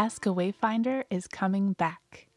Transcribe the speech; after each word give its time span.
Ask 0.00 0.24
a 0.24 0.30
Wayfinder 0.30 1.04
is 1.10 1.26
coming 1.26 1.74
back. 1.74 2.28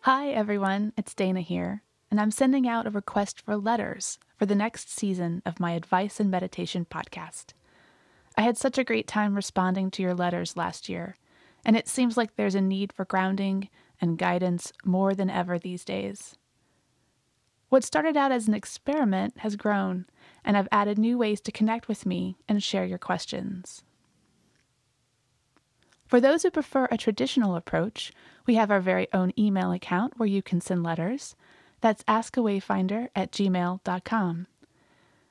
Hi, 0.00 0.30
everyone, 0.30 0.94
it's 0.96 1.12
Dana 1.12 1.42
here, 1.42 1.82
and 2.10 2.18
I'm 2.18 2.30
sending 2.30 2.66
out 2.66 2.86
a 2.86 2.90
request 2.90 3.38
for 3.38 3.54
letters 3.54 4.18
for 4.38 4.46
the 4.46 4.54
next 4.54 4.88
season 4.88 5.42
of 5.44 5.60
my 5.60 5.72
Advice 5.72 6.20
and 6.20 6.30
Meditation 6.30 6.86
podcast. 6.90 7.52
I 8.38 8.40
had 8.40 8.56
such 8.56 8.78
a 8.78 8.84
great 8.84 9.06
time 9.06 9.34
responding 9.34 9.90
to 9.90 10.02
your 10.02 10.14
letters 10.14 10.56
last 10.56 10.88
year, 10.88 11.18
and 11.66 11.76
it 11.76 11.86
seems 11.86 12.16
like 12.16 12.34
there's 12.36 12.54
a 12.54 12.62
need 12.62 12.94
for 12.94 13.04
grounding 13.04 13.68
and 14.00 14.16
guidance 14.16 14.72
more 14.82 15.14
than 15.14 15.28
ever 15.28 15.58
these 15.58 15.84
days. 15.84 16.34
What 17.68 17.84
started 17.84 18.16
out 18.16 18.32
as 18.32 18.48
an 18.48 18.54
experiment 18.54 19.40
has 19.40 19.56
grown, 19.56 20.06
and 20.46 20.56
I've 20.56 20.68
added 20.72 20.96
new 20.96 21.18
ways 21.18 21.42
to 21.42 21.52
connect 21.52 21.88
with 21.88 22.06
me 22.06 22.38
and 22.48 22.62
share 22.62 22.86
your 22.86 22.96
questions. 22.96 23.82
For 26.06 26.20
those 26.20 26.42
who 26.42 26.50
prefer 26.50 26.86
a 26.90 26.96
traditional 26.96 27.56
approach, 27.56 28.12
we 28.46 28.54
have 28.54 28.70
our 28.70 28.80
very 28.80 29.08
own 29.12 29.32
email 29.36 29.72
account 29.72 30.18
where 30.18 30.28
you 30.28 30.40
can 30.40 30.60
send 30.60 30.82
letters. 30.84 31.34
That's 31.80 32.04
askawayfinder 32.04 33.08
at 33.14 33.32
gmail.com. 33.32 34.46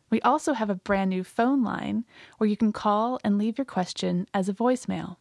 We 0.10 0.22
also 0.22 0.54
have 0.54 0.70
a 0.70 0.76
brand 0.76 1.10
new 1.10 1.24
phone 1.24 1.64
line 1.64 2.06
where 2.38 2.50
you 2.50 2.58
can 2.58 2.72
call 2.72 3.20
and 3.24 3.38
leave 3.38 3.58
your 3.58 3.66
question 3.66 4.28
as 4.34 4.50
a 4.50 4.54
voicemail. 4.54 5.18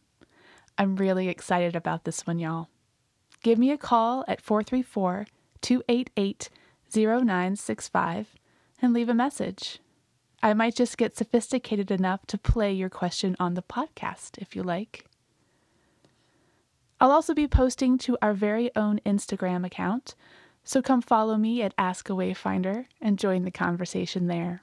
I'm 0.77 0.97
really 0.97 1.29
excited 1.29 1.75
about 1.75 2.03
this 2.03 2.27
one, 2.27 2.37
y'all. 2.37 2.67
Give 3.41 3.57
me 3.57 3.71
a 3.71 3.77
call 3.77 4.25
at 4.27 4.41
434 4.41 5.27
288 5.61 6.49
0965 6.93 8.27
and 8.81 8.93
leave 8.93 9.09
a 9.09 9.13
message. 9.13 9.79
I 10.43 10.53
might 10.53 10.75
just 10.75 10.97
get 10.97 11.17
sophisticated 11.17 11.91
enough 11.91 12.27
to 12.27 12.37
play 12.37 12.71
your 12.73 12.89
question 12.89 13.35
on 13.39 13.55
the 13.55 13.63
podcast 13.63 14.37
if 14.37 14.55
you 14.55 14.63
like. 14.63 15.05
I'll 16.99 17.11
also 17.11 17.33
be 17.33 17.47
posting 17.47 17.97
to 17.99 18.17
our 18.21 18.33
very 18.33 18.73
own 18.75 18.99
Instagram 19.05 19.65
account, 19.65 20.15
so 20.63 20.81
come 20.81 21.01
follow 21.01 21.37
me 21.37 21.61
at 21.61 21.73
Ask 21.77 22.09
a 22.09 22.13
Wayfinder 22.13 22.85
and 23.01 23.19
join 23.19 23.43
the 23.43 23.51
conversation 23.51 24.27
there. 24.27 24.61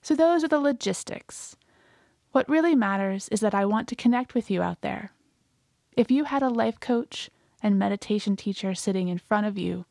So, 0.00 0.14
those 0.14 0.42
are 0.42 0.48
the 0.48 0.58
logistics. 0.58 1.56
What 2.32 2.48
really 2.48 2.74
matters 2.74 3.28
is 3.28 3.40
that 3.40 3.54
I 3.54 3.64
want 3.64 3.88
to 3.88 3.96
connect 3.96 4.34
with 4.34 4.50
you 4.50 4.62
out 4.62 4.80
there. 4.80 5.12
If 5.96 6.10
you 6.10 6.24
had 6.24 6.42
a 6.42 6.48
life 6.48 6.80
coach 6.80 7.30
and 7.62 7.78
meditation 7.78 8.36
teacher 8.36 8.74
sitting 8.74 9.08
in 9.08 9.18
front 9.18 9.46
of 9.46 9.58
you 9.58 9.84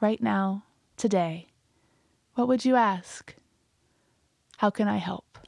right 0.00 0.20
now, 0.20 0.64
today, 0.96 1.48
what 2.34 2.48
would 2.48 2.64
you 2.64 2.74
ask? 2.74 3.34
How 4.56 4.70
can 4.70 4.88
I 4.88 4.98
help? 4.98 5.38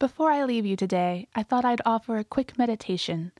Before 0.00 0.30
I 0.30 0.44
leave 0.44 0.64
you 0.64 0.76
today, 0.76 1.28
I 1.34 1.42
thought 1.42 1.66
I'd 1.66 1.82
offer 1.84 2.16
a 2.16 2.24
quick 2.24 2.56
meditation, 2.56 3.32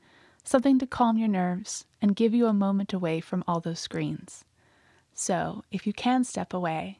something 0.43 0.77
to 0.77 0.85
calm 0.85 1.17
your 1.17 1.27
nerves 1.27 1.85
and 1.99 2.15
give 2.15 2.35
you 2.35 2.45
a 2.45 2.53
moment 2.53 2.93
away 2.93 3.19
from 3.19 3.43
all 3.47 3.59
those 3.59 3.79
screens. 3.79 4.45
So, 5.11 5.63
if 5.71 5.87
you 5.87 5.91
can 5.91 6.23
step 6.23 6.53
away, 6.53 6.99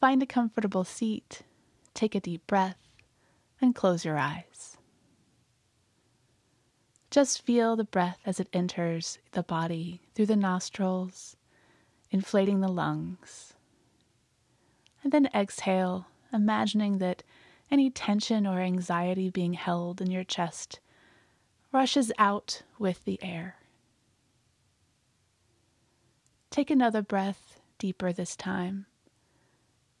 find 0.00 0.22
a 0.22 0.26
comfortable 0.26 0.84
seat, 0.84 1.42
take 1.92 2.14
a 2.14 2.20
deep 2.20 2.46
breath, 2.46 2.78
and 3.60 3.74
close 3.74 4.02
your 4.02 4.16
eyes. 4.16 4.78
Just 7.10 7.42
feel 7.42 7.76
the 7.76 7.84
breath 7.84 8.18
as 8.24 8.40
it 8.40 8.48
enters 8.54 9.18
the 9.32 9.42
body 9.42 10.00
through 10.14 10.26
the 10.26 10.36
nostrils, 10.36 11.36
inflating 12.10 12.60
the 12.60 12.68
lungs. 12.68 13.52
And 15.02 15.12
then 15.12 15.28
exhale, 15.34 16.06
imagining 16.32 16.96
that 16.96 17.22
any 17.70 17.90
tension 17.90 18.46
or 18.46 18.60
anxiety 18.60 19.30
being 19.30 19.54
held 19.54 20.00
in 20.00 20.10
your 20.10 20.24
chest 20.24 20.80
rushes 21.72 22.12
out 22.18 22.62
with 22.78 23.04
the 23.04 23.18
air. 23.22 23.56
Take 26.50 26.70
another 26.70 27.02
breath 27.02 27.60
deeper 27.78 28.12
this 28.12 28.36
time. 28.36 28.86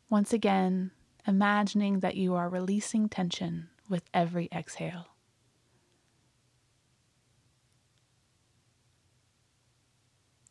Once 0.08 0.32
again, 0.32 0.92
imagining 1.26 2.00
that 2.00 2.16
you 2.16 2.34
are 2.34 2.48
releasing 2.48 3.08
tension 3.08 3.68
with 3.88 4.04
every 4.14 4.48
exhale. 4.52 5.08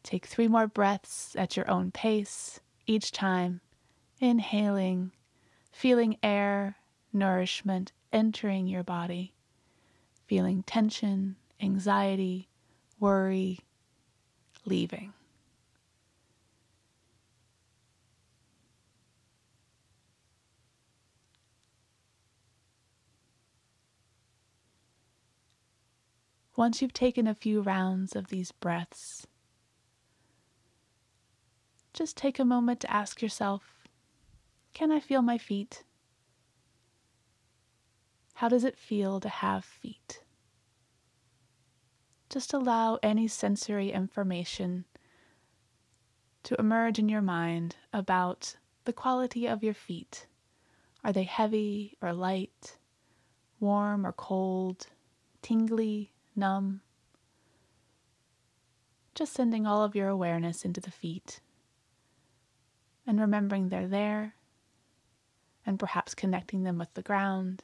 Take 0.03 0.25
three 0.25 0.49
more 0.49 0.67
breaths 0.67 1.35
at 1.37 1.55
your 1.55 1.69
own 1.71 1.91
pace, 1.91 2.59
each 2.85 3.11
time 3.11 3.61
inhaling, 4.19 5.11
feeling 5.71 6.17
air 6.21 6.75
nourishment 7.13 7.91
entering 8.11 8.67
your 8.67 8.83
body, 8.83 9.33
feeling 10.25 10.63
tension, 10.63 11.35
anxiety, 11.61 12.49
worry, 12.99 13.59
leaving. 14.65 15.13
Once 26.55 26.81
you've 26.81 26.93
taken 26.93 27.25
a 27.25 27.33
few 27.33 27.61
rounds 27.61 28.15
of 28.15 28.27
these 28.27 28.51
breaths, 28.51 29.25
just 31.93 32.15
take 32.15 32.37
a 32.39 32.45
moment 32.45 32.79
to 32.79 32.91
ask 32.91 33.21
yourself 33.21 33.87
Can 34.73 34.91
I 34.91 34.99
feel 34.99 35.21
my 35.21 35.37
feet? 35.37 35.83
How 38.43 38.49
does 38.49 38.65
it 38.65 38.77
feel 38.77 39.21
to 39.21 39.29
have 39.29 39.63
feet? 39.63 40.21
Just 42.29 42.53
allow 42.53 42.99
any 43.01 43.25
sensory 43.25 43.89
information 43.93 44.83
to 46.43 46.59
emerge 46.59 46.99
in 46.99 47.07
your 47.07 47.21
mind 47.21 47.77
about 47.93 48.57
the 48.83 48.91
quality 48.91 49.47
of 49.47 49.63
your 49.63 49.73
feet. 49.73 50.27
Are 51.05 51.13
they 51.13 51.23
heavy 51.23 51.95
or 52.01 52.11
light, 52.11 52.75
warm 53.61 54.05
or 54.05 54.11
cold, 54.11 54.87
tingly, 55.41 56.11
numb? 56.35 56.81
Just 59.15 59.31
sending 59.31 59.65
all 59.65 59.85
of 59.85 59.95
your 59.95 60.09
awareness 60.09 60.65
into 60.65 60.81
the 60.81 60.91
feet 60.91 61.39
and 63.07 63.21
remembering 63.21 63.69
they're 63.69 63.87
there 63.87 64.35
and 65.65 65.79
perhaps 65.79 66.13
connecting 66.13 66.63
them 66.63 66.77
with 66.77 66.93
the 66.93 67.01
ground 67.01 67.63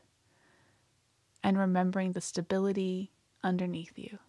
and 1.44 1.58
remembering 1.58 2.12
the 2.12 2.22
stability 2.22 3.12
underneath 3.44 3.94
you. 3.98 4.20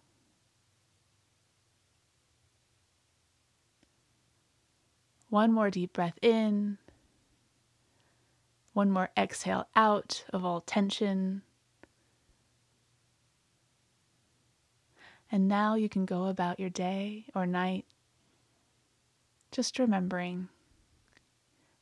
One 5.29 5.51
more 5.51 5.69
deep 5.69 5.93
breath 5.93 6.19
in. 6.21 6.77
One 8.73 8.91
more 8.91 9.09
exhale 9.17 9.67
out 9.75 10.25
of 10.33 10.43
all 10.45 10.61
tension. 10.61 11.41
And 15.31 15.47
now 15.47 15.75
you 15.75 15.87
can 15.87 16.05
go 16.05 16.25
about 16.25 16.59
your 16.59 16.69
day 16.69 17.25
or 17.33 17.45
night 17.45 17.85
just 19.51 19.79
remembering 19.79 20.47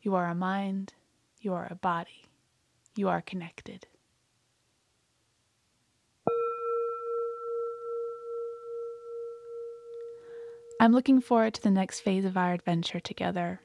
you 0.02 0.16
are 0.16 0.28
a 0.28 0.36
mind, 0.36 0.94
you 1.40 1.54
are 1.54 1.68
a 1.70 1.76
body, 1.76 2.26
you 2.96 3.08
are 3.08 3.22
connected. 3.22 3.86
I'm 10.80 10.94
looking 10.94 11.22
forward 11.22 11.54
to 11.56 11.62
the 11.62 11.72
next 11.72 12.00
phase 12.02 12.26
of 12.26 12.38
our 12.38 12.54
adventure 12.54 13.00
together. 13.00 13.60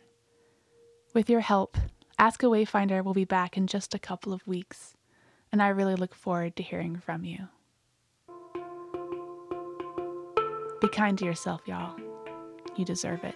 With 1.14 1.30
your 1.30 1.40
help, 1.40 1.76
Ask 2.18 2.44
a 2.44 2.46
Wayfinder 2.46 3.02
will 3.02 3.12
be 3.12 3.24
back 3.24 3.56
in 3.56 3.66
just 3.66 3.94
a 3.94 3.98
couple 3.98 4.32
of 4.32 4.46
weeks, 4.46 4.94
and 5.50 5.60
I 5.60 5.68
really 5.68 5.96
look 5.96 6.14
forward 6.14 6.54
to 6.56 6.62
hearing 6.62 6.96
from 6.96 7.24
you. 7.24 7.48
Be 10.80 10.88
kind 10.88 11.18
to 11.18 11.24
yourself, 11.24 11.62
y'all. 11.66 11.98
You 12.76 12.84
deserve 12.84 13.24
it. 13.24 13.34